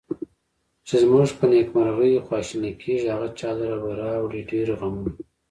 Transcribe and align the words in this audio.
چې 0.87 0.95
زمونږ 1.03 1.29
په 1.37 1.45
نیکمرغي 1.51 2.13
خواشیني 2.25 2.71
کیږي، 2.81 3.07
هغه 3.15 3.27
چا 3.39 3.49
لره 3.59 3.77
به 3.83 3.91
راوړي 4.01 4.41
ډېر 4.51 4.67
غمونه 4.79 5.11